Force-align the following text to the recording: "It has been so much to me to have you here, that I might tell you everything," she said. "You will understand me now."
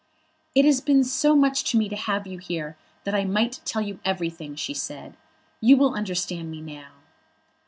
"It 0.55 0.65
has 0.65 0.81
been 0.81 1.03
so 1.03 1.35
much 1.35 1.63
to 1.65 1.77
me 1.77 1.87
to 1.87 1.95
have 1.95 2.25
you 2.25 2.39
here, 2.39 2.75
that 3.03 3.13
I 3.13 3.23
might 3.23 3.61
tell 3.65 3.83
you 3.83 3.99
everything," 4.03 4.55
she 4.55 4.73
said. 4.73 5.15
"You 5.59 5.77
will 5.77 5.93
understand 5.93 6.49
me 6.49 6.59
now." 6.59 6.93